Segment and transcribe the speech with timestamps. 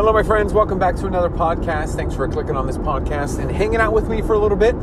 [0.00, 0.54] Hello, my friends.
[0.54, 1.94] Welcome back to another podcast.
[1.94, 4.74] Thanks for clicking on this podcast and hanging out with me for a little bit.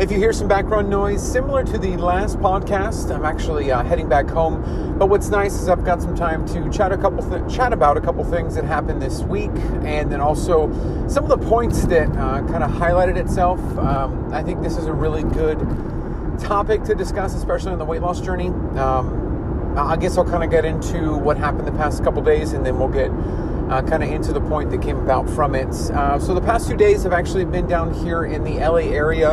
[0.00, 4.08] If you hear some background noise similar to the last podcast, I'm actually uh, heading
[4.08, 4.96] back home.
[4.98, 7.98] But what's nice is I've got some time to chat a couple th- chat about
[7.98, 9.50] a couple things that happened this week,
[9.84, 10.70] and then also
[11.06, 13.60] some of the points that uh, kind of highlighted itself.
[13.76, 15.58] Um, I think this is a really good
[16.40, 18.48] topic to discuss, especially on the weight loss journey.
[18.78, 22.64] Um, I guess I'll kind of get into what happened the past couple days, and
[22.64, 23.10] then we'll get
[23.70, 25.68] uh, kind of into the point that came about from it.
[25.68, 29.32] Uh, so the past two days have actually been down here in the LA area.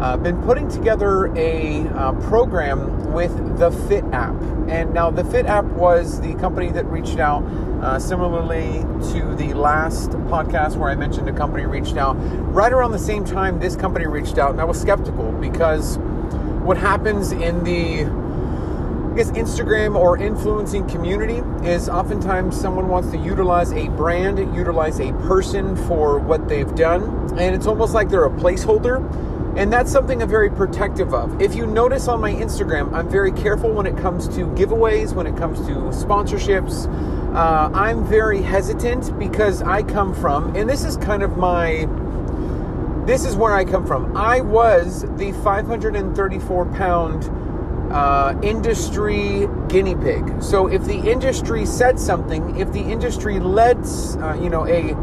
[0.00, 4.34] Uh, been putting together a uh, program with the Fit app,
[4.68, 7.42] and now the Fit app was the company that reached out.
[7.84, 8.80] Uh, similarly
[9.12, 12.14] to the last podcast where I mentioned a company reached out,
[12.54, 15.98] right around the same time this company reached out, and I was skeptical because
[16.64, 18.04] what happens in the
[19.14, 24.98] I guess Instagram or influencing community is oftentimes someone wants to utilize a brand, utilize
[24.98, 28.98] a person for what they've done, and it's almost like they're a placeholder.
[29.56, 31.40] And that's something I'm very protective of.
[31.40, 35.28] If you notice on my Instagram, I'm very careful when it comes to giveaways, when
[35.28, 36.88] it comes to sponsorships.
[37.36, 41.88] Uh, I'm very hesitant because I come from, and this is kind of my,
[43.06, 44.16] this is where I come from.
[44.16, 47.30] I was the 534 pound
[47.94, 50.42] uh, industry guinea pig.
[50.42, 53.78] So if the industry said something, if the industry led,
[54.20, 54.94] uh, you know, a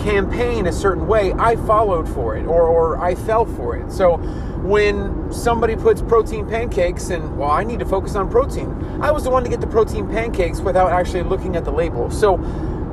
[0.00, 3.90] campaign a certain way, I followed for it or, or I fell for it.
[3.90, 4.18] So
[4.62, 9.24] when somebody puts protein pancakes and, well, I need to focus on protein, I was
[9.24, 12.10] the one to get the protein pancakes without actually looking at the label.
[12.10, 12.36] So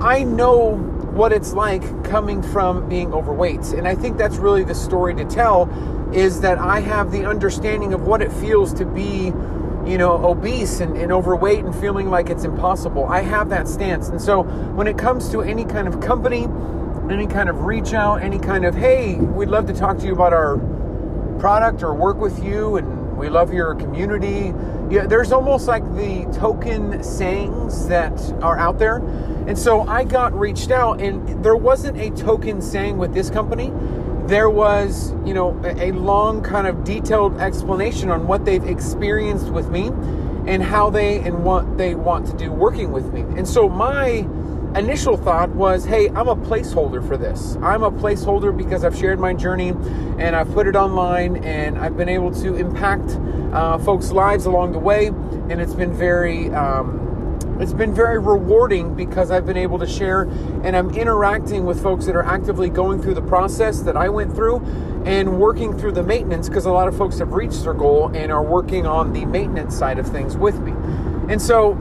[0.02, 0.78] I know
[1.14, 3.66] what it's like coming from being overweight.
[3.73, 5.69] And I think that's really the story to tell
[6.14, 9.31] is that I have the understanding of what it feels to be,
[9.86, 13.06] you know, obese and, and, overweight and feeling like it's impossible.
[13.06, 14.09] I have that stance.
[14.09, 16.47] And so when it comes to any kind of company,
[17.11, 20.14] any kind of reach out, any kind of, hey, we'd love to talk to you
[20.14, 20.58] about our
[21.39, 24.53] product or work with you and we love your community.
[24.94, 28.12] Yeah, there's almost like the token sayings that
[28.42, 28.97] are out there.
[29.47, 33.72] And so I got reached out and there wasn't a token saying with this company
[34.28, 39.70] there was, you know, a long kind of detailed explanation on what they've experienced with
[39.70, 39.88] me
[40.46, 43.22] and how they and what they want to do working with me.
[43.38, 44.28] And so my
[44.75, 47.57] initial thought was, hey, I'm a placeholder for this.
[47.61, 51.95] I'm a placeholder because I've shared my journey and I've put it online and I've
[51.95, 53.17] been able to impact
[53.53, 55.07] uh, folks' lives along the way.
[55.07, 60.23] And it's been very, um, it's been very rewarding because I've been able to share
[60.63, 64.34] and I'm interacting with folks that are actively going through the process that I went
[64.34, 64.57] through
[65.05, 68.31] and working through the maintenance because a lot of folks have reached their goal and
[68.31, 70.72] are working on the maintenance side of things with me.
[71.31, 71.73] And so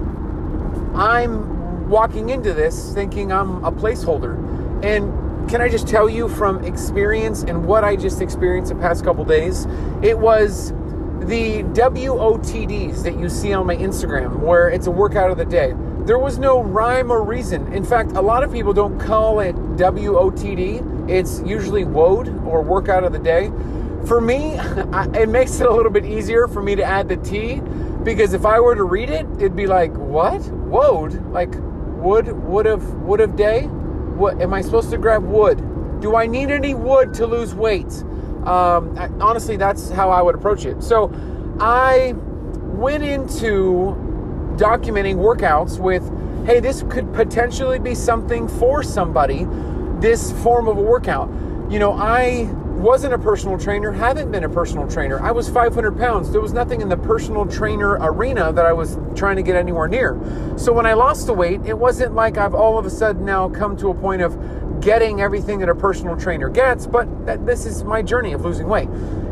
[0.94, 1.52] I'm
[1.92, 4.34] walking into this thinking I'm a placeholder.
[4.82, 9.04] And can I just tell you from experience and what I just experienced the past
[9.04, 9.66] couple days,
[10.03, 10.70] it was
[11.20, 15.75] the WOTDs that you see on my Instagram, where it's a workout of the day,
[16.06, 17.70] there was no rhyme or reason.
[17.75, 21.10] In fact, a lot of people don't call it WOTD.
[21.10, 23.53] It's usually WOD or workout of the day.
[24.06, 24.54] For me,
[25.14, 27.60] it makes it a little bit easier for me to add the T
[28.03, 30.41] because if I were to read it, it'd be like, what?
[30.41, 31.30] WOD?
[31.30, 31.54] Like
[32.03, 33.63] wood, wood of, wood of day?
[33.63, 35.59] What, am I supposed to grab wood?
[36.01, 37.93] Do I need any wood to lose weight?
[38.45, 40.83] Um, I, honestly, that's how I would approach it.
[40.83, 41.13] So
[41.61, 42.15] I
[42.75, 43.97] went into
[44.57, 46.03] documenting workouts with,
[46.45, 49.47] hey, this could potentially be something for somebody,
[50.01, 51.31] this form of a workout.
[51.71, 55.21] You know, I wasn't a personal trainer, haven't been a personal trainer.
[55.21, 56.31] I was 500 pounds.
[56.31, 59.88] There was nothing in the personal trainer arena that I was trying to get anywhere
[59.88, 60.19] near.
[60.56, 63.49] So when I lost the weight, it wasn't like I've all of a sudden now
[63.49, 67.66] come to a point of getting everything that a personal trainer gets, but that this
[67.66, 68.89] is my journey of losing weight.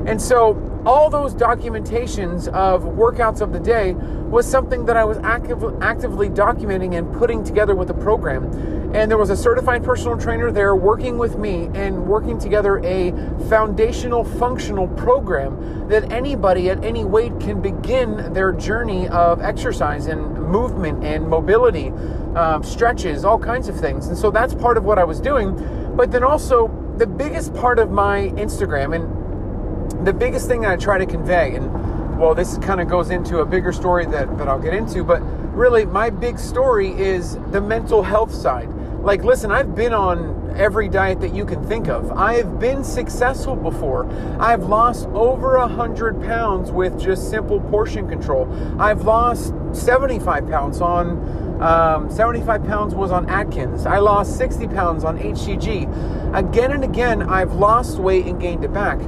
[0.07, 5.19] And so all those documentations of workouts of the day was something that I was
[5.19, 8.80] active, actively documenting and putting together with the program.
[8.93, 13.13] And there was a certified personal trainer there working with me and working together a
[13.49, 20.33] foundational functional program that anybody at any weight can begin their journey of exercise and
[20.35, 21.91] movement and mobility,
[22.35, 24.09] um, stretches, all kinds of things.
[24.09, 25.55] And so that's part of what I was doing.
[25.95, 30.77] But then also, the biggest part of my Instagram, and the biggest thing that I
[30.77, 34.49] try to convey, and well, this kind of goes into a bigger story that, that
[34.49, 35.21] I'll get into, but
[35.55, 38.69] really, my big story is the mental health side.
[39.03, 42.11] Like, listen, I've been on every diet that you can think of.
[42.13, 44.07] I've been successful before.
[44.39, 48.47] I've lost over a hundred pounds with just simple portion control.
[48.79, 53.85] I've lost 75 pounds on Um, 75 pounds was on Atkins.
[53.85, 55.87] I lost 60 pounds on HCG.
[56.35, 58.99] Again and again, I've lost weight and gained it back.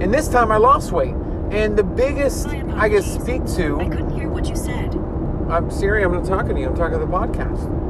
[0.00, 1.14] And this time I lost weight.
[1.50, 3.78] And the biggest I can speak to.
[3.78, 4.94] I couldn't hear what you said.
[5.50, 6.68] I'm Siri, I'm not talking to you.
[6.68, 7.87] I'm talking to the podcast.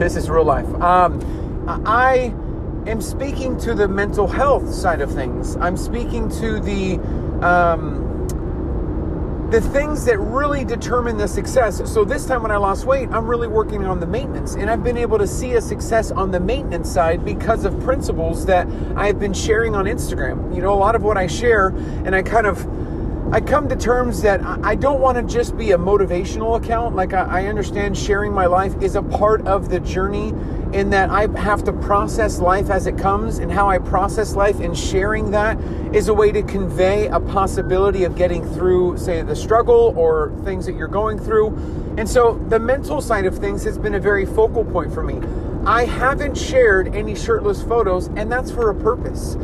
[0.00, 0.66] This is real life.
[0.80, 1.20] Um,
[1.86, 2.34] I
[2.86, 5.56] am speaking to the mental health side of things.
[5.56, 6.98] I'm speaking to the.
[7.46, 8.08] Um,
[9.50, 11.82] the things that really determine the success.
[11.92, 14.54] So this time when I lost weight, I'm really working on the maintenance.
[14.54, 18.46] And I've been able to see a success on the maintenance side because of principles
[18.46, 20.54] that I've been sharing on Instagram.
[20.54, 21.70] You know, a lot of what I share
[22.04, 22.64] and I kind of
[23.32, 26.96] I come to terms that I don't want to just be a motivational account.
[26.96, 30.30] Like I understand sharing my life is a part of the journey
[30.72, 34.58] in that I have to process life as it comes, and how I process life
[34.58, 35.60] and sharing that
[35.94, 40.66] is a way to convey a possibility of getting through, say, the struggle or things
[40.66, 41.48] that you're going through.
[41.98, 45.20] And so the mental side of things has been a very focal point for me.
[45.64, 49.36] I haven't shared any shirtless photos, and that's for a purpose.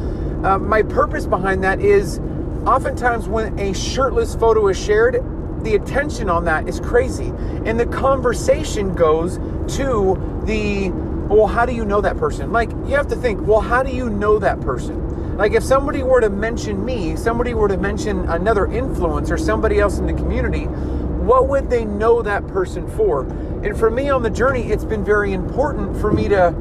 [0.42, 2.20] Uh, my purpose behind that is
[2.66, 5.22] oftentimes when a shirtless photo is shared,
[5.62, 7.32] the attention on that is crazy.
[7.64, 9.38] And the conversation goes
[9.76, 10.90] to the,
[11.28, 12.52] well, how do you know that person?
[12.52, 15.36] Like, you have to think, well, how do you know that person?
[15.36, 19.98] Like, if somebody were to mention me, somebody were to mention another influencer, somebody else
[19.98, 23.22] in the community, what would they know that person for?
[23.64, 26.54] And for me on the journey, it's been very important for me to,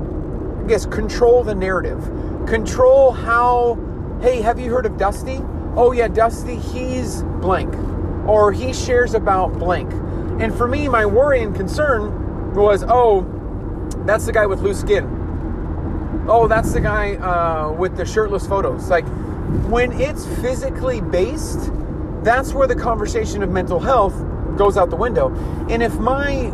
[0.64, 2.00] I guess, control the narrative,
[2.48, 3.78] control how,
[4.22, 5.40] hey, have you heard of Dusty?
[5.76, 7.74] Oh yeah, Dusty, he's blank,
[8.28, 9.92] or he shares about blank.
[10.42, 13.26] And for me, my worry and concern was, oh,
[14.06, 15.06] that's the guy with loose skin.
[16.28, 18.90] Oh, that's the guy uh, with the shirtless photos.
[18.90, 19.06] Like,
[19.68, 21.72] when it's physically based,
[22.24, 24.16] that's where the conversation of mental health
[24.58, 25.34] goes out the window.
[25.70, 26.52] And if my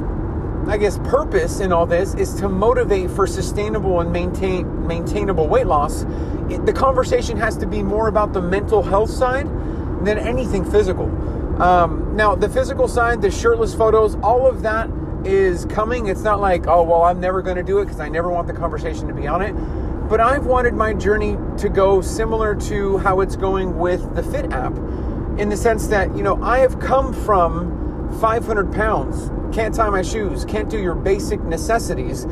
[0.68, 5.68] I guess purpose in all this is to motivate for sustainable and maintain maintainable weight
[5.68, 6.04] loss.
[6.50, 9.48] It, the conversation has to be more about the mental health side
[10.06, 11.06] than anything physical.
[11.62, 14.90] Um, now, the physical side, the shirtless photos, all of that
[15.26, 16.08] is coming.
[16.08, 18.48] It's not like, oh, well, I'm never going to do it because I never want
[18.48, 19.54] the conversation to be on it.
[20.10, 24.52] But I've wanted my journey to go similar to how it's going with the Fit
[24.52, 24.76] app
[25.38, 30.02] in the sense that, you know, I have come from 500 pounds can't tie my
[30.02, 32.26] shoes, can't do your basic necessities,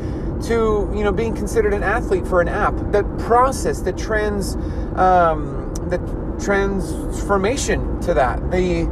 [0.46, 2.74] to you know being considered an athlete for an app.
[2.92, 4.56] The process, the trans,
[4.96, 5.98] um, the
[6.42, 8.88] transformation to that, the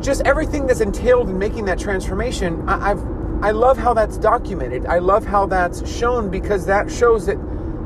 [0.00, 2.66] just everything that's entailed in making that transformation.
[2.68, 4.86] I, I've I love how that's documented.
[4.86, 7.36] I love how that's shown because that shows that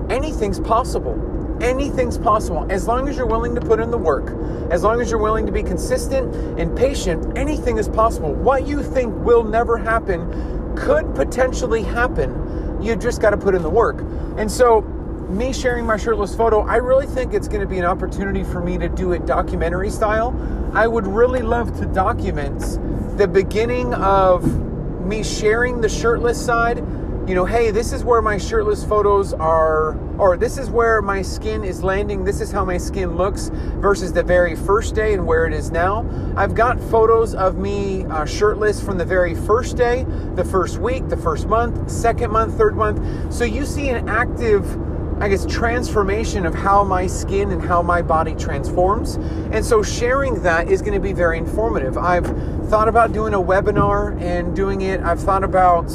[0.08, 1.14] anything's possible
[1.62, 2.66] anything's possible.
[2.70, 4.30] As long as you're willing to put in the work
[4.72, 8.32] as long as you're willing to be consistent and patient anything is possible.
[8.32, 12.82] What you think will never happen could potentially happen.
[12.82, 13.98] You just got to put in the work.
[14.38, 14.80] And so
[15.28, 18.60] me sharing my shirtless photo i really think it's going to be an opportunity for
[18.60, 20.34] me to do it documentary style.
[20.74, 22.58] I would really love to document
[23.18, 24.42] the beginning of
[25.04, 26.78] me sharing the shirtless side
[27.32, 31.22] you know, hey, this is where my shirtless photos are, or this is where my
[31.22, 33.48] skin is landing, this is how my skin looks
[33.78, 36.06] versus the very first day and where it is now.
[36.36, 41.08] I've got photos of me uh, shirtless from the very first day, the first week,
[41.08, 43.32] the first month, second month, third month.
[43.32, 44.70] So you see an active,
[45.18, 49.14] I guess, transformation of how my skin and how my body transforms.
[49.52, 51.96] And so sharing that is going to be very informative.
[51.96, 52.26] I've
[52.68, 55.90] thought about doing a webinar and doing it, I've thought about,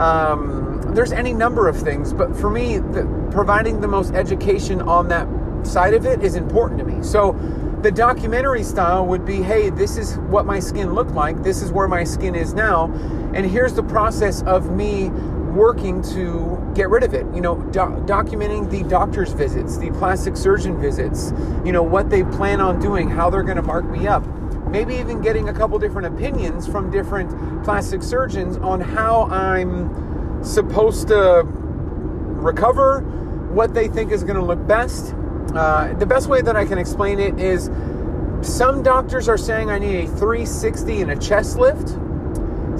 [0.00, 5.08] um, there's any number of things, but for me, the, providing the most education on
[5.08, 5.28] that
[5.66, 7.02] side of it is important to me.
[7.02, 7.32] So
[7.82, 11.70] the documentary style would be hey, this is what my skin looked like, this is
[11.70, 12.86] where my skin is now,
[13.34, 15.10] and here's the process of me
[15.50, 17.26] working to get rid of it.
[17.34, 21.32] You know, do- documenting the doctor's visits, the plastic surgeon visits,
[21.64, 24.24] you know, what they plan on doing, how they're going to mark me up
[24.70, 31.08] maybe even getting a couple different opinions from different plastic surgeons on how I'm supposed
[31.08, 33.00] to recover,
[33.52, 35.14] what they think is going to look best.
[35.54, 37.70] Uh, the best way that I can explain it is
[38.42, 41.88] some doctors are saying I need a 360 and a chest lift.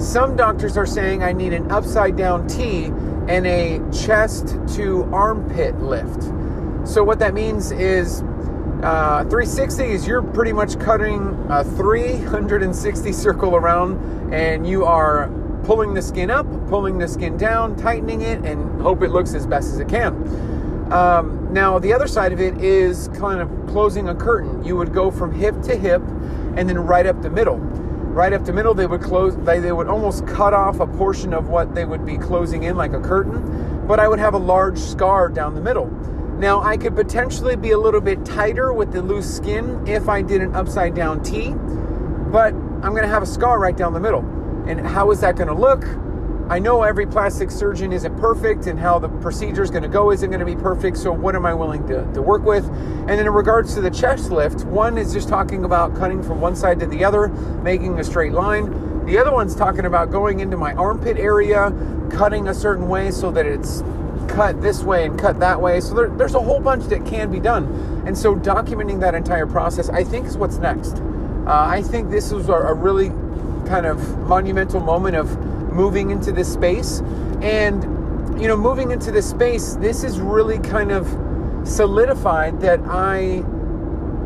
[0.01, 2.85] Some doctors are saying I need an upside down T
[3.27, 6.23] and a chest to armpit lift.
[6.87, 8.23] So, what that means is
[8.83, 15.29] uh, 360 is you're pretty much cutting a 360 circle around and you are
[15.63, 19.45] pulling the skin up, pulling the skin down, tightening it, and hope it looks as
[19.45, 20.13] best as it can.
[20.91, 24.63] Um, now, the other side of it is kind of closing a curtain.
[24.63, 26.01] You would go from hip to hip
[26.57, 27.57] and then right up the middle.
[27.57, 28.73] right up the middle.
[28.73, 29.37] They would close.
[29.37, 32.75] They, they would almost cut off a portion of what they would be closing in,
[32.75, 33.85] like a curtain.
[33.87, 35.85] But I would have a large scar down the middle.
[36.41, 40.23] Now I could potentially be a little bit tighter with the loose skin if I
[40.23, 44.21] did an upside down T, but I'm to have a scar right down the middle.
[44.65, 45.85] And how is that to look?
[46.49, 50.11] I know every plastic surgeon isn't perfect and how the procedure is going to go
[50.11, 50.97] isn't going to be perfect.
[50.97, 52.65] So, what am I willing to, to work with?
[52.65, 56.41] And then, in regards to the chest lift, one is just talking about cutting from
[56.41, 57.27] one side to the other,
[57.61, 59.05] making a straight line.
[59.05, 61.71] The other one's talking about going into my armpit area,
[62.09, 63.83] cutting a certain way so that it's
[64.31, 65.79] cut this way and cut that way.
[65.81, 68.03] So, there, there's a whole bunch that can be done.
[68.05, 70.97] And so, documenting that entire process, I think, is what's next.
[71.45, 73.09] Uh, I think this was a, a really
[73.67, 75.37] kind of monumental moment of
[75.71, 77.01] moving into this space.
[77.41, 77.83] And,
[78.39, 81.07] you know, moving into this space, this is really kind of
[81.67, 83.43] solidified that I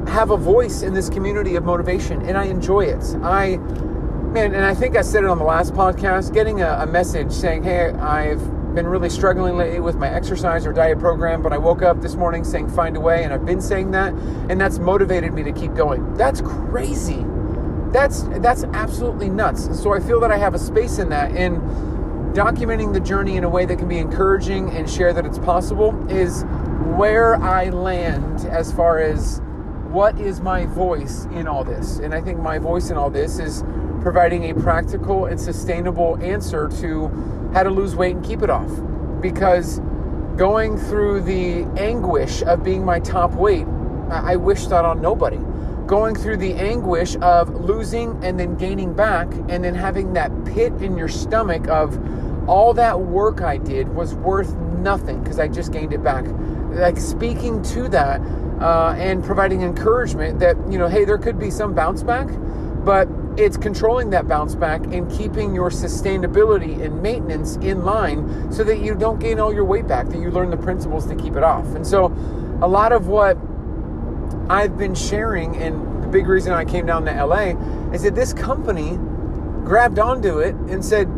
[0.09, 3.03] have a voice in this community of motivation and I enjoy it.
[3.23, 6.85] I, man, and I think I said it on the last podcast, getting a, a
[6.85, 8.41] message saying, hey, I've
[8.75, 12.15] been really struggling lately with my exercise or diet program, but I woke up this
[12.15, 15.51] morning saying find a way, and I've been saying that, and that's motivated me to
[15.51, 16.15] keep going.
[16.15, 17.25] That's crazy
[17.95, 19.81] that's that's absolutely nuts.
[19.81, 21.61] So I feel that I have a space in that and
[22.35, 25.95] documenting the journey in a way that can be encouraging and share that it's possible
[26.11, 26.43] is
[26.97, 29.39] where I land as far as
[29.87, 31.99] what is my voice in all this.
[31.99, 33.63] And I think my voice in all this is
[34.01, 38.69] providing a practical and sustainable answer to how to lose weight and keep it off.
[39.19, 39.79] Because
[40.37, 43.65] going through the anguish of being my top weight,
[44.11, 45.39] I wish that on nobody
[45.87, 50.73] going through the anguish of losing and then gaining back and then having that pit
[50.81, 51.99] in your stomach of
[52.49, 56.25] all that work I did was worth nothing because I just gained it back.
[56.71, 58.21] Like speaking to that
[58.59, 62.27] uh, and providing encouragement that, you know, hey, there could be some bounce back,
[62.83, 63.05] but
[63.37, 68.79] it's controlling that bounce back and keeping your sustainability and maintenance in line so that
[68.79, 71.43] you don't gain all your weight back, that you learn the principles to keep it
[71.43, 71.65] off.
[71.75, 72.05] And so
[72.61, 73.37] a lot of what
[74.49, 77.55] I've been sharing, and the big reason I came down to LA
[77.93, 78.97] is that this company
[79.65, 81.09] grabbed onto it and said,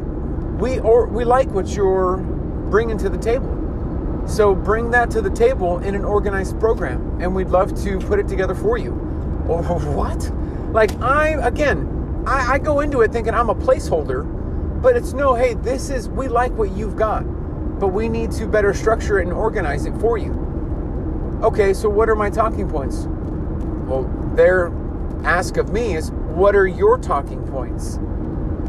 [0.60, 2.18] "We or we like what you're
[2.70, 3.54] bringing to the table.
[4.26, 8.20] So bring that to the table in an organized program, and we'd love to put
[8.20, 8.92] it together for you."
[9.48, 9.62] Or
[9.96, 10.32] what?
[10.72, 11.97] Like I again,
[12.28, 14.26] I, I go into it thinking I'm a placeholder,
[14.82, 15.34] but it's no.
[15.34, 17.22] Hey, this is we like what you've got,
[17.80, 21.40] but we need to better structure it and organize it for you.
[21.42, 23.06] Okay, so what are my talking points?
[23.88, 24.04] Well,
[24.36, 24.74] their
[25.24, 27.96] ask of me is, what are your talking points?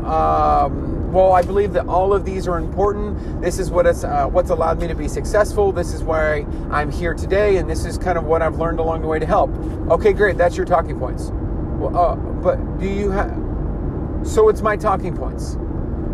[0.07, 3.43] Um, well, I believe that all of these are important.
[3.43, 5.73] This is what is, uh, what's allowed me to be successful.
[5.73, 9.03] This is why I'm here today, and this is kind of what I've learned along
[9.03, 9.51] the way to help.
[9.91, 10.37] Okay, great.
[10.39, 11.31] That's your talking points.
[11.33, 13.48] Well, uh, but do you have?
[14.25, 15.55] So it's my talking points,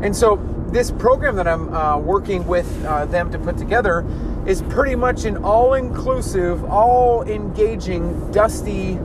[0.03, 0.37] and so
[0.75, 4.05] this program that I'm uh, working with uh, them to put together
[4.45, 8.99] is pretty much an all inclusive, all engaging, dusty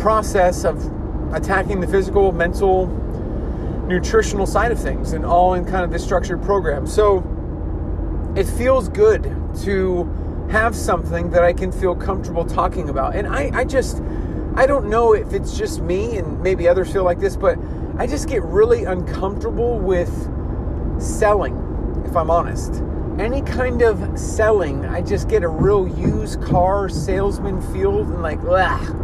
[0.00, 0.90] process of
[1.34, 2.86] attacking the physical, mental,
[3.86, 6.86] nutritional side of things and all in kind of this structured program.
[6.86, 7.22] So
[8.34, 9.24] it feels good
[9.64, 13.14] to have something that I can feel comfortable talking about.
[13.16, 14.02] And I, I just,
[14.54, 17.58] I don't know if it's just me and maybe others feel like this, but
[17.98, 20.10] I just get really uncomfortable with
[20.98, 22.82] selling, if I'm honest
[23.18, 28.40] any kind of selling, I just get a real used car salesman feel and like,
[28.46, 28.96] ugh.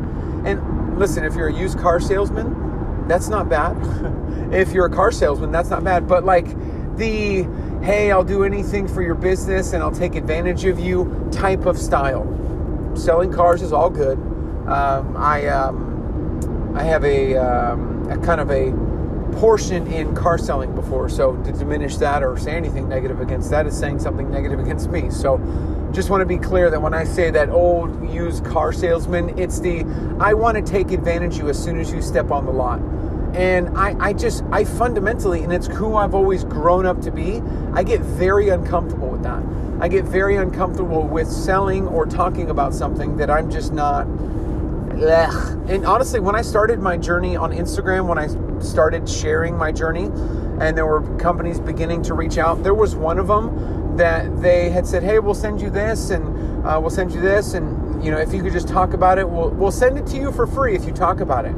[0.44, 3.76] And listen, if you're a used car salesman, that's not bad.
[4.52, 6.06] if you're a car salesman, that's not bad.
[6.06, 6.46] But like
[6.96, 7.44] the,
[7.82, 11.78] hey, I'll do anything for your business and I'll take advantage of you type of
[11.78, 12.26] style.
[12.94, 14.18] Selling cars is all good.
[14.68, 18.72] Um, I, um, I have a, um, a kind of a
[19.38, 21.08] portion in car selling before.
[21.08, 24.90] So to diminish that or say anything negative against that is saying something negative against
[24.90, 25.10] me.
[25.10, 25.38] So
[25.92, 29.60] just want to be clear that when I say that old used car salesman, it's
[29.60, 29.84] the
[30.20, 32.80] I want to take advantage of you as soon as you step on the lot.
[33.34, 37.42] And I, I just, I fundamentally, and it's who I've always grown up to be,
[37.72, 39.42] I get very uncomfortable with that.
[39.80, 44.06] I get very uncomfortable with selling or talking about something that I'm just not.
[45.68, 48.28] And honestly, when I started my journey on Instagram, when I
[48.62, 50.04] started sharing my journey
[50.60, 52.62] and there were companies beginning to reach out.
[52.62, 56.64] There was one of them that they had said, "Hey, we'll send you this and
[56.66, 59.28] uh, we'll send you this and you know, if you could just talk about it,
[59.28, 61.54] we'll we'll send it to you for free if you talk about it."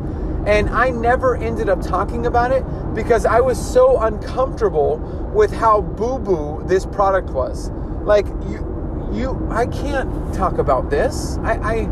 [0.46, 2.62] And I never ended up talking about it
[2.94, 4.98] because I was so uncomfortable
[5.34, 7.70] with how boo-boo this product was.
[8.02, 11.38] Like you you I can't talk about this.
[11.42, 11.88] I, I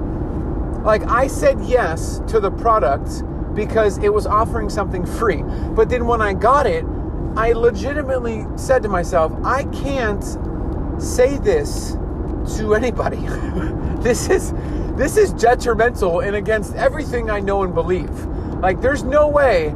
[0.85, 3.23] like I said yes to the product
[3.55, 5.43] because it was offering something free.
[5.43, 6.85] But then when I got it,
[7.37, 10.23] I legitimately said to myself, I can't
[11.01, 11.93] say this
[12.57, 13.17] to anybody.
[14.03, 14.53] this is
[14.97, 18.11] this is detrimental and against everything I know and believe.
[18.61, 19.75] Like there's no way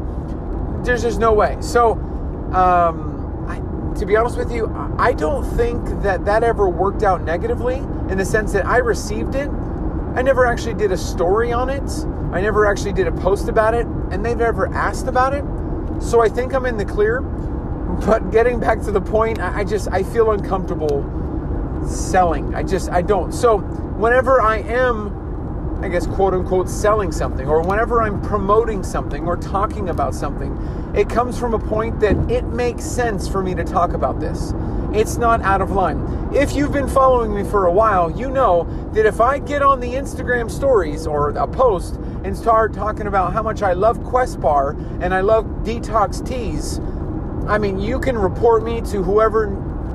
[0.86, 1.56] there's just no way.
[1.60, 1.92] So
[2.52, 7.76] um, to be honest with you, I don't think that that ever worked out negatively
[8.10, 9.50] in the sense that I received it.
[10.16, 11.88] I never actually did a story on it.
[12.32, 15.44] I never actually did a post about it, and they've never asked about it.
[16.02, 17.20] So I think I'm in the clear.
[17.20, 21.04] But getting back to the point, I just I feel uncomfortable
[21.86, 22.54] selling.
[22.54, 23.30] I just I don't.
[23.30, 25.15] So whenever I am
[25.82, 30.56] I guess, quote unquote, selling something, or whenever I'm promoting something or talking about something,
[30.94, 34.54] it comes from a point that it makes sense for me to talk about this.
[34.94, 36.30] It's not out of line.
[36.32, 38.64] If you've been following me for a while, you know
[38.94, 43.34] that if I get on the Instagram stories or a post and start talking about
[43.34, 46.80] how much I love Quest Bar and I love Detox Teas,
[47.46, 49.48] I mean, you can report me to whoever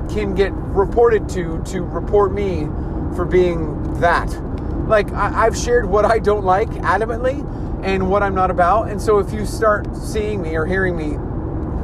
[0.08, 2.66] can get reported to to report me
[3.14, 4.51] for being that.
[4.92, 7.40] Like, I, have shared what I don't like adamantly
[7.82, 8.90] and what I'm not about.
[8.90, 11.16] And so if you start seeing me or hearing me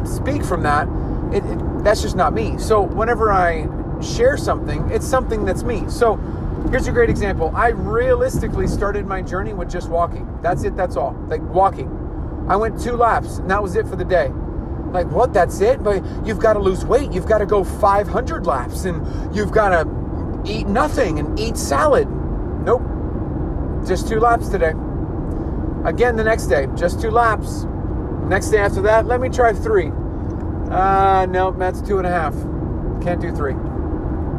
[0.06, 0.86] speak from that,
[1.32, 2.58] it, it, that's just not me.
[2.58, 3.66] So whenever I
[4.02, 5.88] share something, it's something that's me.
[5.88, 6.16] So
[6.70, 7.50] here's a great example.
[7.56, 10.28] I realistically started my journey with just walking.
[10.42, 11.14] That's it, that's all.
[11.28, 11.88] Like walking.
[12.46, 14.28] I went two laps, and that was it for the day.
[14.90, 15.32] Like, what?
[15.32, 15.82] That's it?
[15.82, 17.10] But you've got to lose weight.
[17.10, 22.06] You've got to go 500 laps, and you've got to eat nothing and eat salad.
[22.06, 22.82] Nope.
[23.86, 24.72] Just two laps today.
[25.84, 27.64] Again the next day, just two laps.
[28.26, 29.90] Next day after that, let me try three.
[30.70, 32.34] Uh, no, that's two and a half.
[33.02, 33.54] Can't do three.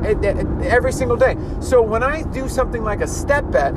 [0.08, 1.36] It, it, every single day.
[1.60, 3.74] So when I do something like a step bet,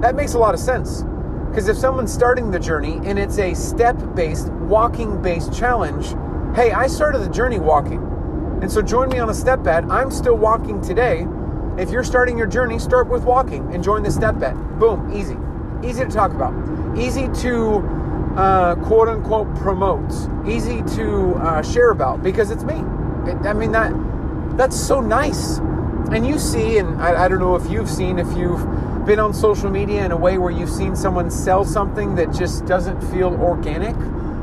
[0.00, 1.04] that makes a lot of sense.
[1.48, 6.14] Because if someone's starting the journey and it's a step based, walking based challenge,
[6.56, 8.00] hey, I started the journey walking.
[8.62, 9.84] And so join me on a step bet.
[9.84, 11.26] I'm still walking today.
[11.78, 14.54] If you're starting your journey, start with walking and join the step bet.
[14.78, 15.36] Boom, easy.
[15.86, 16.54] Easy to talk about.
[16.98, 17.78] Easy to
[18.36, 20.12] uh, quote unquote promote.
[20.46, 22.74] Easy to uh, share about because it's me.
[22.74, 23.92] I mean that
[24.56, 25.58] that's so nice.
[26.10, 28.66] And you see, and I, I don't know if you've seen, if you've
[29.06, 32.66] been on social media in a way where you've seen someone sell something that just
[32.66, 33.96] doesn't feel organic.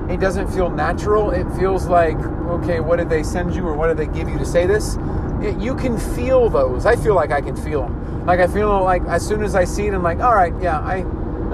[0.09, 1.31] It doesn't feel natural.
[1.31, 4.37] It feels like, okay, what did they send you or what did they give you
[4.37, 4.97] to say this?
[5.41, 6.85] You can feel those.
[6.85, 8.25] I feel like I can feel them.
[8.25, 10.79] Like I feel like as soon as I see it, I'm like, all right, yeah,
[10.79, 11.03] I,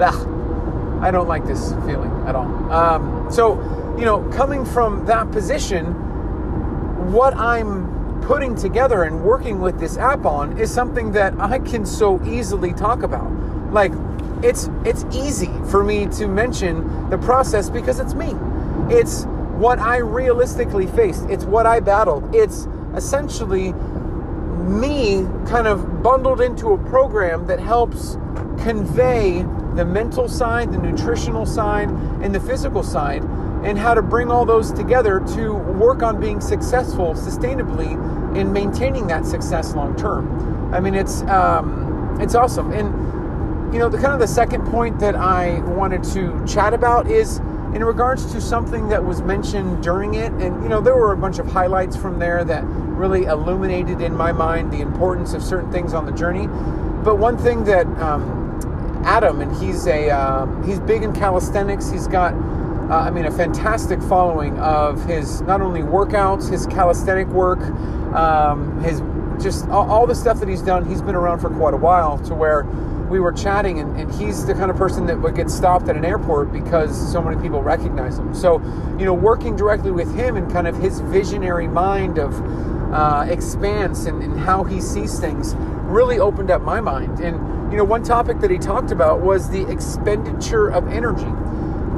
[0.00, 0.28] ugh,
[1.02, 2.72] I don't like this feeling at all.
[2.72, 3.54] Um, so,
[3.98, 5.84] you know, coming from that position,
[7.12, 11.84] what I'm putting together and working with this app on is something that I can
[11.84, 13.30] so easily talk about.
[13.72, 13.92] Like,
[14.42, 18.34] it's it's easy for me to mention the process because it's me.
[18.88, 19.24] It's
[19.56, 21.24] what I realistically faced.
[21.30, 22.34] It's what I battled.
[22.34, 22.66] It's
[22.96, 23.72] essentially
[24.64, 28.16] me kind of bundled into a program that helps
[28.62, 29.42] convey
[29.74, 31.88] the mental side, the nutritional side,
[32.22, 33.22] and the physical side,
[33.64, 37.92] and how to bring all those together to work on being successful sustainably
[38.36, 40.72] in maintaining that success long term.
[40.72, 42.72] I mean, it's um, it's awesome.
[42.72, 47.10] And you know, the kind of the second point that I wanted to chat about
[47.10, 47.38] is
[47.74, 51.16] in regards to something that was mentioned during it, and you know, there were a
[51.16, 52.62] bunch of highlights from there that
[52.94, 56.46] really illuminated in my mind the importance of certain things on the journey.
[57.04, 58.44] But one thing that um,
[59.04, 61.90] Adam, and he's a uh, he's big in calisthenics.
[61.90, 62.32] He's got,
[62.90, 67.60] uh, I mean, a fantastic following of his not only workouts, his calisthenic work,
[68.14, 69.02] um, his
[69.42, 70.86] just all, all the stuff that he's done.
[70.86, 72.64] He's been around for quite a while to where
[73.10, 75.96] we were chatting, and, and, he's the kind of person that would get stopped at
[75.96, 78.34] an airport because so many people recognize him.
[78.34, 78.60] So,
[78.98, 82.32] you know, working directly with him and kind of his visionary mind of
[82.94, 85.54] uh, expanse and, and how he sees things
[85.84, 87.20] really opened up my mind.
[87.20, 91.30] And, you know, one topic that he talked about was the expenditure of energy.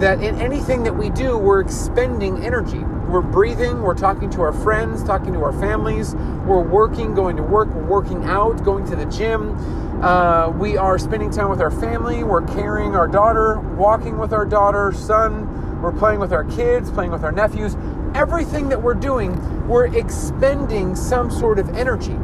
[0.01, 2.81] That in anything that we do, we're expending energy.
[2.81, 7.43] We're breathing, we're talking to our friends, talking to our families, we're working, going to
[7.43, 9.57] work, we're working out, going to the gym
[10.03, 12.23] uh, we are spending time with our family.
[12.23, 15.81] We're carrying our daughter, walking with our daughter, son.
[15.81, 17.77] We're playing with our kids, playing with our nephews.
[18.15, 19.33] Everything that we're doing,
[19.67, 22.17] we're expending some sort of energy.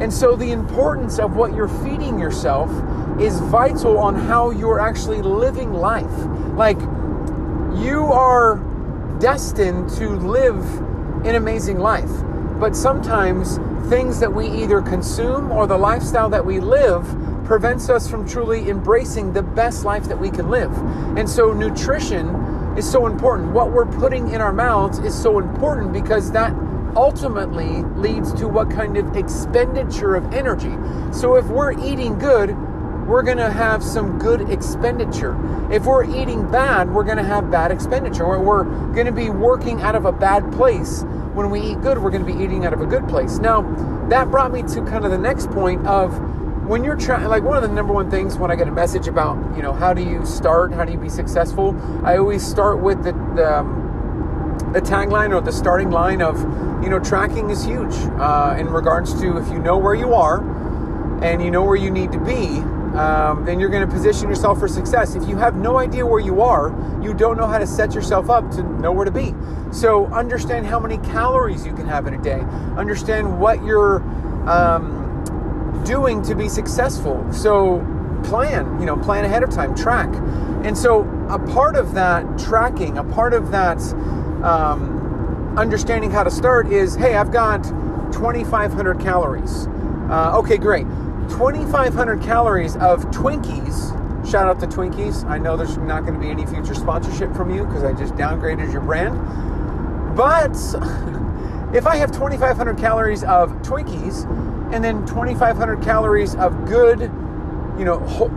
[0.00, 2.70] And so, the importance of what you're feeding yourself
[3.20, 6.10] is vital on how you're actually living life.
[6.54, 6.78] Like,
[7.78, 8.56] you are
[9.18, 10.64] destined to live
[11.26, 12.10] an amazing life.
[12.58, 13.58] But sometimes
[13.90, 17.04] things that we either consume or the lifestyle that we live
[17.44, 20.72] prevents us from truly embracing the best life that we can live.
[21.18, 22.28] And so, nutrition
[22.78, 23.52] is so important.
[23.52, 26.54] What we're putting in our mouths is so important because that
[26.96, 30.76] ultimately leads to what kind of expenditure of energy.
[31.12, 32.56] So if we're eating good,
[33.06, 35.36] we're going to have some good expenditure.
[35.72, 38.26] If we're eating bad, we're going to have bad expenditure.
[38.38, 41.02] We're going to be working out of a bad place.
[41.34, 43.38] When we eat good, we're going to be eating out of a good place.
[43.38, 43.62] Now,
[44.10, 46.16] that brought me to kind of the next point of
[46.70, 49.08] when you're trying like one of the number one things when i get a message
[49.08, 51.74] about you know how do you start how do you be successful
[52.04, 53.89] i always start with the the, um,
[54.72, 56.38] the tagline or the starting line of
[56.82, 60.40] you know tracking is huge uh, in regards to if you know where you are
[61.22, 62.62] and you know where you need to be
[62.94, 65.14] um, then you're going to position yourself for success.
[65.14, 68.28] If you have no idea where you are, you don't know how to set yourself
[68.28, 69.32] up to know where to be.
[69.70, 72.40] So understand how many calories you can have in a day.
[72.76, 74.02] Understand what you're
[74.48, 77.24] um, doing to be successful.
[77.32, 77.78] So
[78.24, 80.12] plan, you know, plan ahead of time, track.
[80.64, 83.78] And so a part of that tracking, a part of that
[84.44, 87.64] um, understanding how to start is, hey, I've got
[88.12, 89.66] 2,500 calories.
[90.10, 90.86] Uh, okay, great
[91.30, 93.96] 2,500 calories of Twinkies.
[94.28, 95.24] Shout out to Twinkies.
[95.24, 98.14] I know there's not going to be any future sponsorship from you because I just
[98.14, 99.16] downgraded your brand.
[100.16, 100.50] But
[101.74, 104.24] if I have 2,500 calories of Twinkies
[104.74, 107.00] and then 2,500 calories of good,
[107.78, 108.28] you know, whole,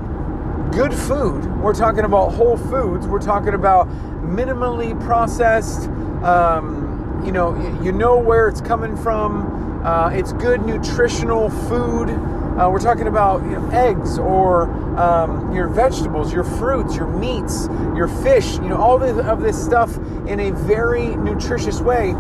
[0.71, 3.87] good food, we're talking about whole foods, we're talking about
[4.23, 5.89] minimally processed,
[6.23, 9.83] um, you know, you know where it's coming from.
[9.85, 12.09] Uh, it's good nutritional food
[12.57, 17.67] uh, we're talking about you know, eggs or um, your vegetables, your fruits, your meats,
[17.95, 22.13] your fish, you know, all this, of this stuff in a very nutritious way.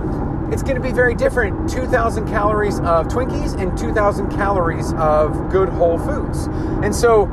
[0.51, 5.69] It's going to be very different 2,000 calories of Twinkies and 2,000 calories of good
[5.69, 6.47] whole foods.
[6.83, 7.27] And so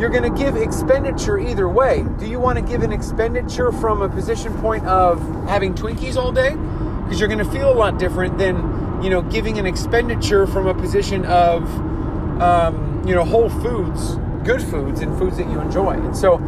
[0.00, 2.04] you're going to give expenditure either way.
[2.18, 6.32] Do you want to give an expenditure from a position point of having Twinkies all
[6.32, 6.56] day?
[7.04, 10.66] Because you're going to feel a lot different than, you know, giving an expenditure from
[10.66, 11.62] a position of
[12.40, 15.92] um, you know, whole foods, good foods, and foods that you enjoy.
[15.92, 16.38] And so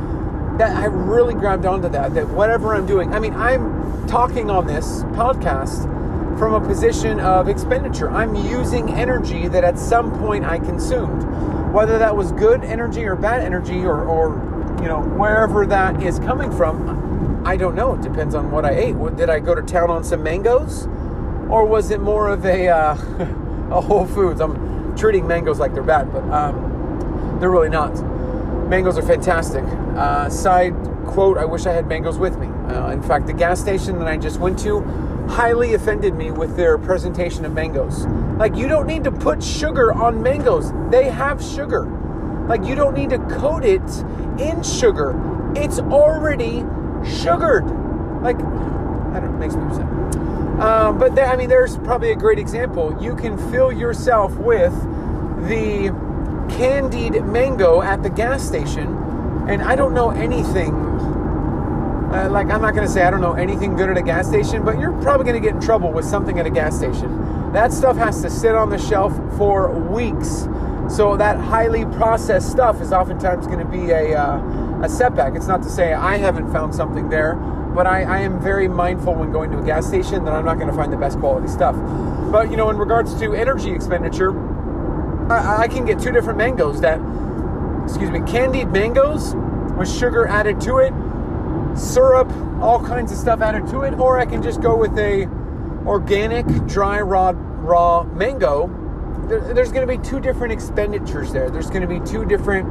[0.58, 2.14] that I really grabbed onto that.
[2.14, 5.84] That whatever I'm doing, I mean, I'm talking on this podcast
[6.38, 8.10] from a position of expenditure.
[8.10, 11.22] I'm using energy that at some point I consumed,
[11.72, 14.30] whether that was good energy or bad energy or, or
[14.82, 17.42] you know, wherever that is coming from.
[17.44, 17.94] I don't know.
[17.94, 19.16] It depends on what I ate.
[19.16, 20.86] Did I go to town on some mangoes,
[21.50, 22.92] or was it more of a uh,
[23.70, 24.40] a Whole Foods?
[24.40, 27.92] I'm treating mangoes like they're bad, but um, they're really not.
[28.68, 29.64] Mangoes are fantastic.
[29.64, 30.74] Uh, side
[31.06, 32.46] quote: I wish I had mangoes with me.
[32.46, 34.78] Uh, in fact, the gas station that I just went to
[35.28, 38.06] highly offended me with their presentation of mangoes.
[38.38, 41.84] Like, you don't need to put sugar on mangoes; they have sugar.
[42.48, 43.82] Like, you don't need to coat it
[44.40, 45.14] in sugar;
[45.56, 46.64] it's already
[47.04, 47.64] sugared.
[48.22, 49.86] Like, I don't know, makes me upset.
[50.60, 52.96] Um, but there, I mean, there's probably a great example.
[53.00, 54.72] You can fill yourself with
[55.48, 55.88] the
[56.50, 58.86] candied mango at the gas station,
[59.48, 60.74] and I don't know anything.
[62.12, 64.28] Uh, like, I'm not going to say I don't know anything good at a gas
[64.28, 67.52] station, but you're probably going to get in trouble with something at a gas station.
[67.52, 70.46] That stuff has to sit on the shelf for weeks.
[70.94, 75.34] So, that highly processed stuff is oftentimes going to be a, uh, a setback.
[75.36, 77.36] It's not to say I haven't found something there
[77.74, 80.56] but I, I, am very mindful when going to a gas station that I'm not
[80.58, 81.74] going to find the best quality stuff.
[82.30, 84.32] But you know, in regards to energy expenditure,
[85.30, 87.00] I, I can get two different mangoes that,
[87.84, 89.34] excuse me, candied mangoes
[89.76, 90.92] with sugar added to it,
[91.76, 92.30] syrup,
[92.60, 95.26] all kinds of stuff added to it, or I can just go with a
[95.86, 98.68] organic dry raw raw mango.
[99.28, 101.50] There, there's going to be two different expenditures there.
[101.50, 102.68] There's going to be two different.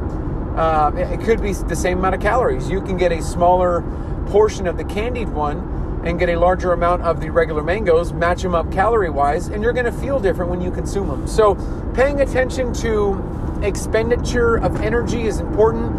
[0.56, 2.68] Uh, it could be the same amount of calories.
[2.68, 3.82] You can get a smaller
[4.26, 8.42] portion of the candied one and get a larger amount of the regular mangoes, match
[8.42, 11.26] them up calorie wise, and you're going to feel different when you consume them.
[11.26, 11.54] So,
[11.94, 15.92] paying attention to expenditure of energy is important.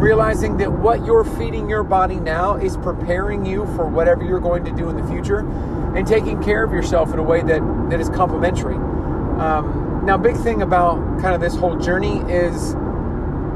[0.00, 4.64] Realizing that what you're feeding your body now is preparing you for whatever you're going
[4.64, 5.40] to do in the future,
[5.94, 7.60] and taking care of yourself in a way that,
[7.90, 8.76] that is complementary.
[8.76, 12.74] Um, now, big thing about kind of this whole journey is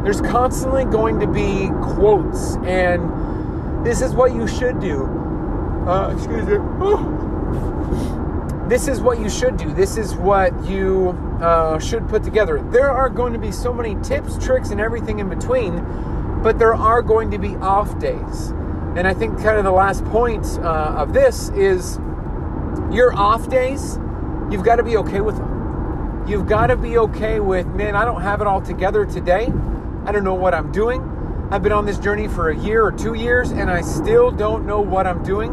[0.05, 5.05] there's constantly going to be quotes and this is what you should do.
[5.87, 6.59] Uh, excuse me.
[8.69, 9.73] This is what you should do.
[9.73, 12.63] This is what you uh, should put together.
[12.71, 15.77] There are going to be so many tips, tricks, and everything in between,
[16.45, 18.51] but there are going to be off days.
[18.97, 21.97] And I think kind of the last point uh, of this is
[22.93, 23.99] your off days,
[24.51, 26.25] you've got to be okay with them.
[26.29, 29.51] You've got to be okay with, man, I don't have it all together today.
[30.05, 31.49] I don't know what I'm doing.
[31.51, 34.67] I've been on this journey for a year or two years and I still don't
[34.67, 35.51] know what I'm doing.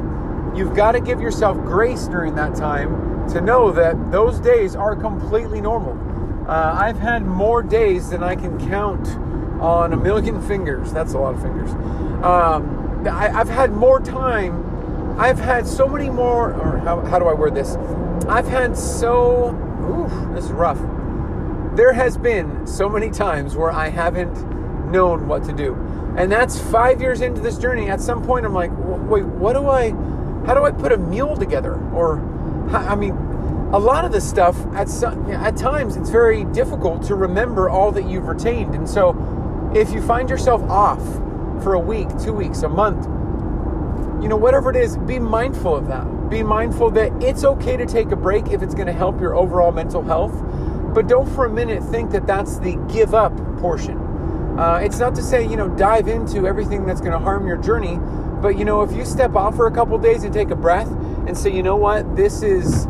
[0.55, 4.97] You've got to give yourself grace during that time to know that those days are
[4.97, 5.97] completely normal.
[6.49, 9.07] Uh, I've had more days than I can count
[9.61, 10.91] on a million fingers.
[10.91, 11.71] That's a lot of fingers.
[12.23, 15.19] Um, I, have had more time.
[15.19, 17.75] I've had so many more, or how, how do I word this?
[18.27, 20.79] I've had so, ooh, this is rough.
[21.75, 24.33] There has been so many times where I haven't
[24.91, 25.75] known what to do.
[26.17, 27.89] And that's five years into this journey.
[27.89, 29.91] At some point, I'm like, wait, what do I,
[30.45, 31.75] how do I put a meal together?
[31.93, 32.19] Or,
[32.71, 33.13] I mean,
[33.73, 37.91] a lot of this stuff, at, some, at times, it's very difficult to remember all
[37.93, 38.75] that you've retained.
[38.75, 39.13] And so,
[39.75, 41.01] if you find yourself off
[41.63, 43.05] for a week, two weeks, a month,
[44.21, 46.29] you know, whatever it is, be mindful of that.
[46.29, 49.35] Be mindful that it's okay to take a break if it's going to help your
[49.35, 50.33] overall mental health.
[50.93, 53.97] But don't for a minute think that that's the give up portion.
[54.59, 57.57] Uh, it's not to say, you know, dive into everything that's going to harm your
[57.57, 57.97] journey.
[58.41, 60.89] But, you know, if you step off for a couple days and take a breath
[61.27, 62.87] and say, you know what, this is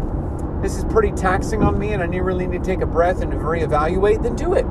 [0.61, 3.33] this is pretty taxing on me and I really need to take a breath and
[3.33, 4.65] reevaluate, then do it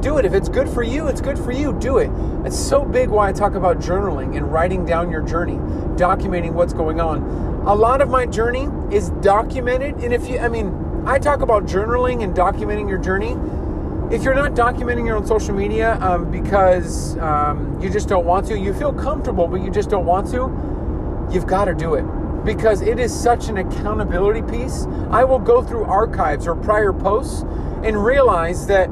[0.00, 0.24] do it.
[0.24, 1.72] If it's good for you, it's good for you.
[1.78, 2.10] Do it.
[2.44, 5.56] It's so big why I talk about journaling and writing down your journey,
[5.96, 7.22] documenting what's going on.
[7.66, 9.96] A lot of my journey is documented.
[9.96, 13.36] And if you, I mean, I talk about journaling and documenting your journey.
[14.14, 18.46] If you're not documenting your own social media um, because um, you just don't want
[18.48, 22.04] to, you feel comfortable, but you just don't want to, you've got to do it
[22.44, 24.86] because it is such an accountability piece.
[25.10, 27.42] I will go through archives or prior posts
[27.84, 28.90] and realize that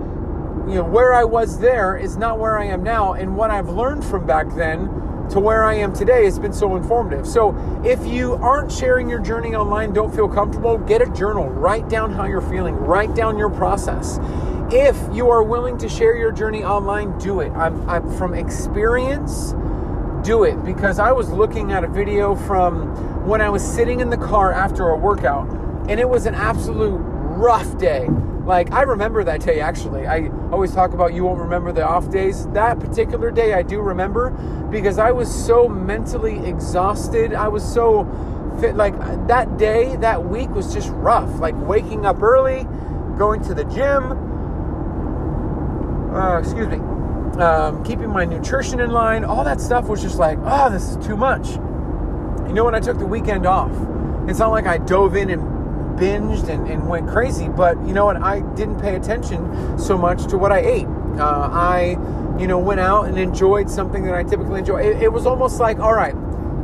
[0.69, 3.15] you know, where I was there is not where I am now.
[3.15, 4.87] And what I've learned from back then
[5.31, 7.27] to where I am today has been so informative.
[7.27, 7.55] So
[7.85, 12.13] if you aren't sharing your journey online, don't feel comfortable, get a journal, write down
[12.13, 14.19] how you're feeling, write down your process.
[14.71, 17.51] If you are willing to share your journey online, do it.
[17.53, 19.55] I'm, I'm from experience,
[20.23, 24.11] do it because I was looking at a video from when I was sitting in
[24.11, 25.49] the car after a workout
[25.89, 28.09] and it was an absolute rough day
[28.49, 30.07] like, I remember that day actually.
[30.07, 32.47] I always talk about you won't remember the off days.
[32.49, 34.31] That particular day I do remember
[34.71, 37.35] because I was so mentally exhausted.
[37.35, 38.05] I was so
[38.59, 38.75] fit.
[38.75, 41.39] Like, that day, that week was just rough.
[41.39, 42.65] Like, waking up early,
[43.19, 44.13] going to the gym,
[46.15, 46.79] uh, excuse me,
[47.43, 51.07] um, keeping my nutrition in line, all that stuff was just like, oh, this is
[51.07, 51.51] too much.
[52.49, 53.71] You know, when I took the weekend off,
[54.27, 55.58] it's not like I dove in and
[55.99, 57.49] binged and, and went crazy.
[57.49, 58.17] But you know what?
[58.17, 60.87] I didn't pay attention so much to what I ate.
[61.19, 61.97] Uh, I,
[62.39, 64.83] you know, went out and enjoyed something that I typically enjoy.
[64.83, 66.15] It, it was almost like, all right,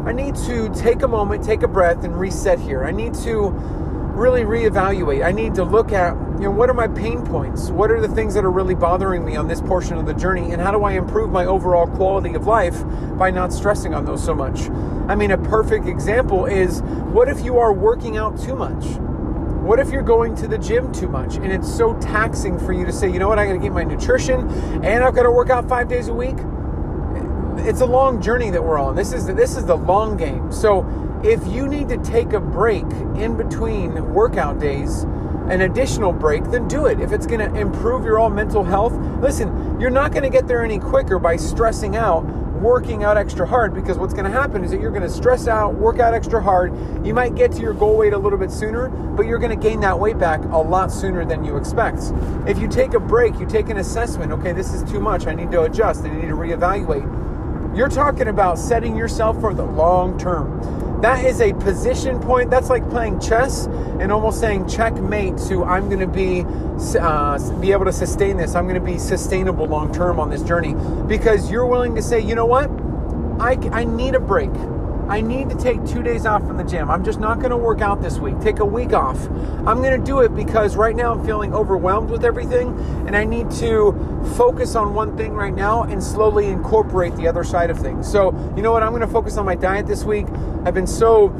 [0.07, 2.85] I need to take a moment, take a breath, and reset here.
[2.85, 3.51] I need to
[4.15, 5.25] really reevaluate.
[5.25, 7.71] I need to look at, you know, what are my pain points?
[7.71, 10.53] What are the things that are really bothering me on this portion of the journey?
[10.53, 12.85] And how do I improve my overall quality of life
[13.19, 14.71] by not stressing on those so much?
[15.09, 18.85] I mean, a perfect example is what if you are working out too much?
[19.65, 22.85] What if you're going to the gym too much and it's so taxing for you
[22.85, 24.47] to say, you know what, I gotta get my nutrition
[24.85, 26.37] and I've gotta work out five days a week?
[27.67, 28.95] It's a long journey that we're on.
[28.95, 30.53] This is this is the long game.
[30.53, 30.85] So
[31.25, 32.85] if you need to take a break
[33.17, 35.05] in between workout days,
[35.49, 37.01] an additional break, then do it.
[37.01, 40.47] If it's going to improve your all mental health, listen, you're not going to get
[40.47, 42.23] there any quicker by stressing out
[42.65, 45.47] working out extra hard because what's going to happen is that you're going to stress
[45.47, 46.73] out, work out extra hard.
[47.07, 49.69] You might get to your goal weight a little bit sooner, but you're going to
[49.69, 51.99] gain that weight back a lot sooner than you expect.
[52.49, 55.27] If you take a break, you take an assessment, okay, this is too much.
[55.27, 56.05] I need to adjust.
[56.05, 57.77] I need to reevaluate.
[57.77, 60.84] You're talking about setting yourself for the long term.
[61.05, 62.49] That is a position point.
[62.49, 66.47] That's like playing chess and almost saying checkmate to I'm going to be
[66.99, 68.55] uh, be able to sustain this.
[68.55, 70.75] I'm going to be sustainable long term on this journey
[71.07, 72.71] because you're willing to say, you know what,
[73.39, 74.49] I I need a break.
[75.07, 76.91] I need to take two days off from the gym.
[76.91, 78.41] I'm just not going to work out this week.
[78.41, 79.29] Take a week off.
[79.67, 82.69] I'm going to do it because right now I'm feeling overwhelmed with everything
[83.07, 83.93] and I need to
[84.25, 88.11] focus on one thing right now and slowly incorporate the other side of things.
[88.11, 88.83] So, you know what?
[88.83, 90.27] I'm going to focus on my diet this week.
[90.65, 91.33] I've been so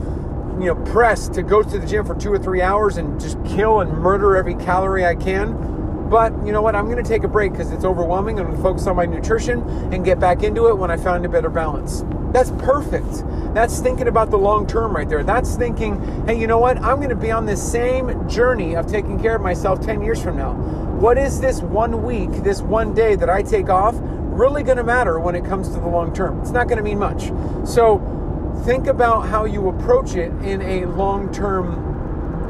[0.61, 3.37] you know pressed to go to the gym for two or three hours and just
[3.45, 5.75] kill and murder every calorie I can
[6.15, 6.77] but you know what?
[6.77, 8.39] I'm going to take a break because it's overwhelming.
[8.39, 9.61] I'm going to focus on my nutrition
[9.93, 12.05] and get back into it when I find a better balance.
[12.33, 13.24] That's perfect.
[13.55, 15.23] That's thinking about the long term right there.
[15.23, 16.77] That's thinking, hey, you know what?
[16.79, 20.21] I'm going to be on this same journey of taking care of myself 10 years
[20.21, 20.55] from now.
[20.55, 24.85] What is this one week, this one day that I take off really going to
[24.85, 26.41] matter when it comes to the long term?
[26.41, 27.29] It's not going to mean much.
[27.65, 28.03] So
[28.65, 31.95] think about how you approach it in a long term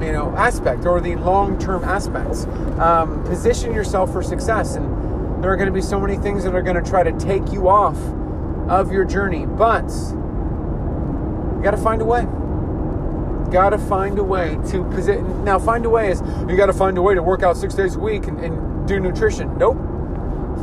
[0.03, 2.47] you know aspect or the long term aspects.
[2.79, 6.55] Um, position yourself for success and There are going to be so many things that
[6.55, 7.99] are going to try to take you off
[8.69, 9.91] of your journey, but
[11.65, 12.23] got to find a way.
[13.51, 15.45] Got to find a way to position.
[15.45, 17.75] Now, find a way is you got to find a way to work out six
[17.75, 19.57] days a week and, and do nutrition.
[19.57, 19.79] Nope.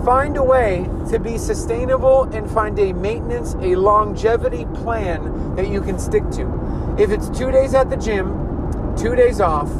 [0.05, 5.81] Find a way to be sustainable and find a maintenance, a longevity plan that you
[5.81, 6.95] can stick to.
[6.97, 9.71] If it's two days at the gym, two days off,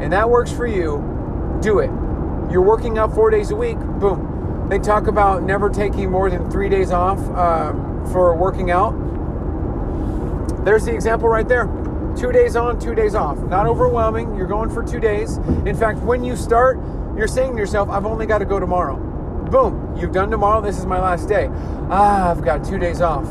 [0.00, 1.90] and that works for you, do it.
[2.50, 4.66] You're working out four days a week, boom.
[4.70, 8.92] They talk about never taking more than three days off um, for working out.
[10.64, 11.64] There's the example right there.
[12.16, 13.38] Two days on, two days off.
[13.38, 14.36] Not overwhelming.
[14.36, 15.38] You're going for two days.
[15.64, 16.78] In fact, when you start,
[17.16, 18.96] you're saying to yourself, I've only got to go tomorrow.
[19.50, 20.60] Boom, you've done tomorrow.
[20.60, 21.48] This is my last day.
[21.90, 23.26] Ah, I've got two days off.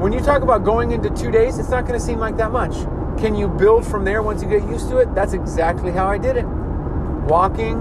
[0.00, 2.52] When you talk about going into two days, it's not going to seem like that
[2.52, 2.72] much.
[3.18, 5.14] Can you build from there once you get used to it?
[5.14, 6.44] That's exactly how I did it.
[6.44, 7.76] Walking,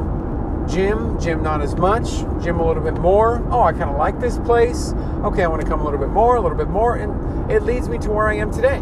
[0.67, 2.09] gym, gym not as much,
[2.43, 3.45] gym a little bit more.
[3.51, 4.93] Oh, I kind of like this place.
[5.23, 6.95] Okay, I want to come a little bit more, a little bit more.
[6.95, 8.81] And it leads me to where I am today.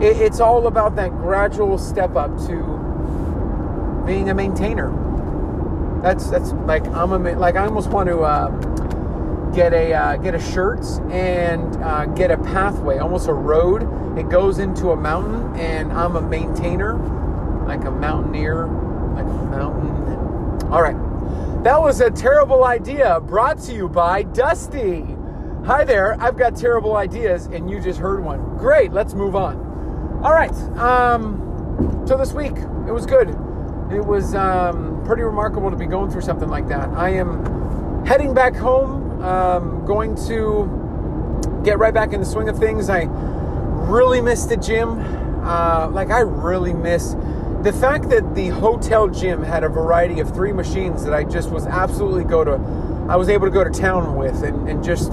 [0.00, 4.92] It, it's all about that gradual step up to being a maintainer.
[6.02, 8.48] That's that's like I'm a like I almost want to uh,
[9.52, 13.82] get a uh, get a shirt and uh, get a pathway, almost a road.
[14.18, 16.94] It goes into a mountain, and I'm a maintainer,
[17.66, 18.66] like a mountaineer,
[19.14, 19.96] like a mountain.
[20.70, 20.96] All right,
[21.66, 23.18] that was a terrible idea.
[23.18, 25.04] Brought to you by Dusty.
[25.64, 26.16] Hi there.
[26.22, 28.56] I've got terrible ideas, and you just heard one.
[28.56, 28.92] Great.
[28.92, 29.56] Let's move on.
[30.22, 30.52] All right.
[30.78, 33.30] Um, so this week it was good.
[33.90, 36.88] It was um, pretty remarkable to be going through something like that.
[36.90, 39.20] I am heading back home.
[39.20, 42.88] Um, going to get right back in the swing of things.
[42.88, 43.08] I
[43.90, 45.00] really missed the gym.
[45.44, 47.14] Uh, like I really miss
[47.66, 51.50] the fact that the hotel gym had a variety of three machines that I just
[51.50, 52.52] was absolutely go to.
[53.08, 55.10] I was able to go to town with and, and just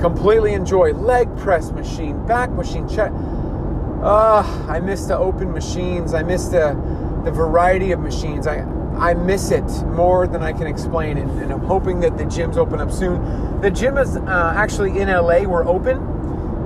[0.00, 3.12] completely enjoy leg press machine, back machine, check.
[4.02, 6.14] Uh, I miss the open machines.
[6.14, 6.72] I miss the
[7.26, 8.46] the variety of machines.
[8.46, 8.60] I
[8.96, 12.56] I miss it more than I can explain, and, and I'm hoping that the gyms
[12.56, 13.60] open up soon.
[13.60, 15.42] The gym is uh, actually in LA.
[15.42, 15.98] We're open,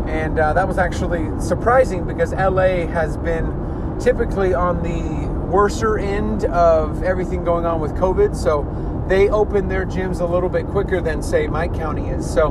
[0.09, 3.70] and uh, that was actually surprising because LA has been
[4.01, 8.37] typically on the worser end of everything going on with COVID.
[8.37, 12.29] So they open their gyms a little bit quicker than say my county is.
[12.29, 12.51] So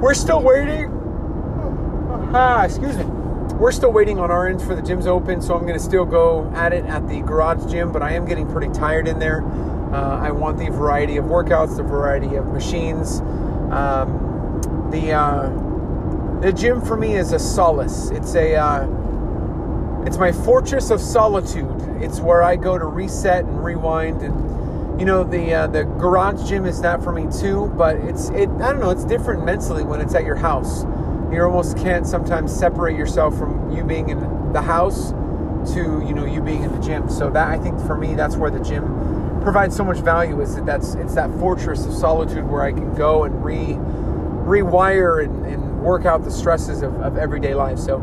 [0.00, 0.92] we're still waiting.
[2.34, 3.04] Ah, excuse me
[3.58, 6.04] we're still waiting on our end for the gyms open, so I'm going to still
[6.04, 9.42] go at it at the garage gym, but I am getting pretty tired in there.
[9.92, 13.20] Uh, I want the variety of workouts, the variety of machines.
[13.70, 18.10] Um, the uh, the gym for me is a solace.
[18.10, 18.86] It's a uh,
[20.06, 21.74] it's my fortress of solitude.
[22.00, 24.56] It's where I go to reset and rewind and
[24.98, 28.48] you know the uh, the garage gym is that for me too but it's it
[28.48, 30.84] i don't know it's different mentally when it's at your house
[31.30, 34.18] you almost can't sometimes separate yourself from you being in
[34.54, 35.10] the house
[35.74, 38.36] to you know you being in the gym so that i think for me that's
[38.36, 38.84] where the gym
[39.42, 42.94] provides so much value is that that's it's that fortress of solitude where i can
[42.94, 43.76] go and re
[44.46, 47.96] rewire and, and work out the stresses of, of, everyday life so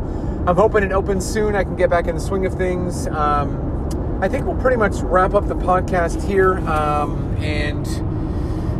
[0.46, 4.18] i'm hoping it opens soon i can get back in the swing of things um,
[4.22, 7.86] i think we'll pretty much wrap up the podcast here um, and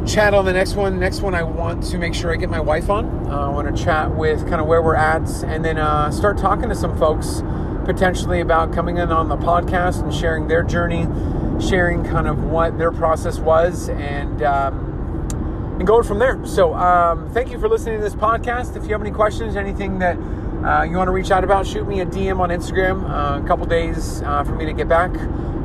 [0.06, 1.00] chat on the next one.
[1.00, 3.06] Next one, I want to make sure I get my wife on.
[3.26, 6.36] Uh, I want to chat with kind of where we're at and then uh, start
[6.36, 7.42] talking to some folks
[7.84, 11.06] potentially about coming in on the podcast and sharing their journey,
[11.60, 14.93] sharing kind of what their process was, and um,
[15.78, 16.44] and going from there.
[16.46, 18.76] So, um, thank you for listening to this podcast.
[18.76, 20.16] If you have any questions, anything that
[20.64, 23.04] uh, you want to reach out about, shoot me a DM on Instagram.
[23.08, 25.10] Uh, a couple days uh, for me to get back.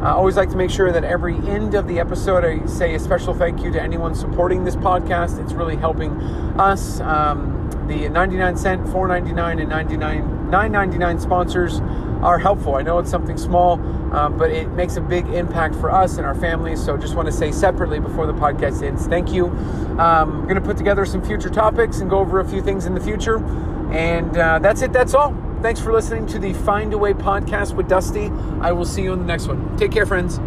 [0.02, 3.00] I always like to make sure that every end of the episode, I say a
[3.00, 5.44] special thank you to anyone supporting this podcast.
[5.44, 6.12] It's really helping
[6.60, 7.00] us.
[7.02, 7.56] Um,
[7.88, 11.80] the 99 cent, 4.99, and 99 9.99 sponsors
[12.22, 12.76] are helpful.
[12.76, 13.80] I know it's something small,
[14.14, 16.84] um, but it makes a big impact for us and our families.
[16.84, 19.48] So just want to say separately before the podcast ends, thank you.
[19.48, 22.86] Um, I'm going to put together some future topics and go over a few things
[22.86, 23.38] in the future.
[23.92, 24.94] And uh, that's it.
[24.94, 25.36] That's all.
[25.62, 28.32] Thanks for listening to the Find a Way podcast with Dusty.
[28.62, 29.76] I will see you in the next one.
[29.78, 30.40] Take care, friends.